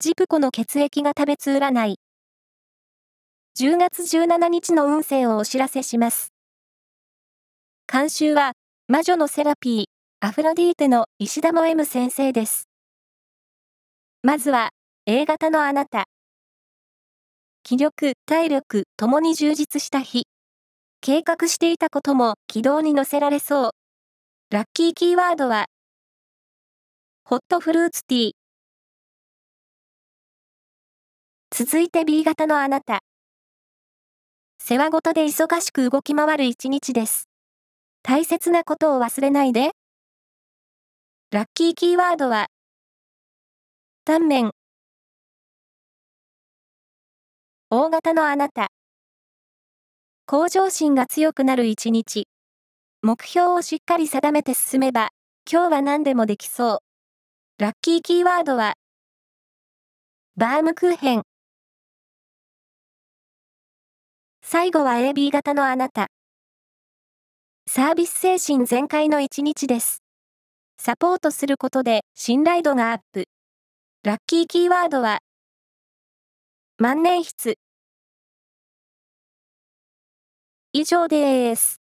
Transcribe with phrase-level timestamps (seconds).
[0.00, 1.96] ジプコの血液が食べつ占い。
[3.58, 6.32] 10月17日の運勢をお知らせします。
[7.92, 8.52] 監修は、
[8.86, 9.84] 魔女のセラピー、
[10.20, 12.68] アフロディーテの石田も M 先生です。
[14.22, 14.70] まずは、
[15.06, 16.04] A 型のあなた。
[17.64, 20.28] 気力、体力、ともに充実した日。
[21.00, 23.70] 計画していたことも軌道に乗せられそう。
[24.50, 25.66] ラッキーキーワードは、
[27.24, 28.30] ホットフルーツティー。
[31.60, 33.00] 続いて B 型のあなた。
[34.60, 37.28] 世話ごとで忙しく動き回る一日です。
[38.04, 39.72] 大切なことを忘れないで。
[41.32, 42.46] ラッキーキーワードは、
[44.04, 44.50] タンメン。
[47.70, 48.68] 大型のあなた。
[50.26, 52.28] 向上心が強くなる一日。
[53.02, 55.08] 目標をしっかり定めて進めば、
[55.50, 56.78] 今日は何でもできそう。
[57.60, 58.74] ラッキーキーワードは、
[60.36, 61.22] バームクーヘン。
[64.50, 66.06] 最後は AB 型のあなた。
[67.68, 70.02] サービス精神全開の一日です。
[70.80, 73.26] サポートすることで信頼度がアップ。
[74.04, 75.18] ラッキーキーワードは、
[76.78, 77.58] 万年筆。
[80.72, 81.82] 以上です。